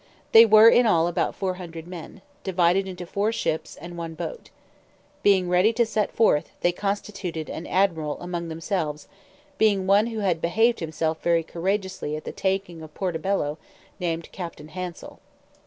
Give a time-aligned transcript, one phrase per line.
[0.31, 4.49] They were in all about four hundred men, divided into four ships and one boat:
[5.21, 9.07] being ready to set forth, they constituted an admiral among themselves,
[9.59, 13.59] being one who had behaved himself very courageously at the taking of Puerto Bello,
[13.99, 15.19] named Captain Hansel.